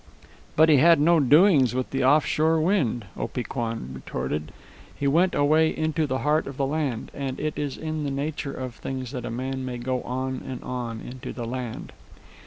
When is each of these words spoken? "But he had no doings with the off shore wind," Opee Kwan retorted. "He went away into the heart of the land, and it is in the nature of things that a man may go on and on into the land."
"But 0.55 0.67
he 0.69 0.77
had 0.77 0.99
no 0.99 1.19
doings 1.19 1.75
with 1.75 1.91
the 1.91 2.01
off 2.01 2.25
shore 2.25 2.59
wind," 2.59 3.05
Opee 3.15 3.43
Kwan 3.43 3.91
retorted. 3.93 4.51
"He 4.95 5.05
went 5.05 5.35
away 5.35 5.69
into 5.69 6.07
the 6.07 6.17
heart 6.25 6.47
of 6.47 6.57
the 6.57 6.65
land, 6.65 7.11
and 7.13 7.39
it 7.39 7.53
is 7.55 7.77
in 7.77 8.03
the 8.03 8.09
nature 8.09 8.51
of 8.55 8.73
things 8.73 9.11
that 9.11 9.25
a 9.25 9.29
man 9.29 9.63
may 9.63 9.77
go 9.77 10.01
on 10.01 10.41
and 10.43 10.63
on 10.63 11.01
into 11.01 11.31
the 11.33 11.45
land." 11.45 11.93